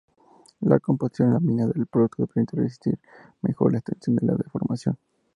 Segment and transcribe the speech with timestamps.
[0.61, 2.97] La composición laminada del producto le permite resistir
[3.43, 4.97] mejor las tensiones de deformación.